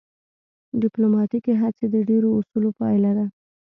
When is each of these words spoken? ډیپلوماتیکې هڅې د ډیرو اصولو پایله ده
ډیپلوماتیکې 0.81 1.53
هڅې 1.61 1.85
د 1.93 1.95
ډیرو 2.09 2.29
اصولو 2.39 2.69
پایله 2.79 3.11
ده 3.17 3.25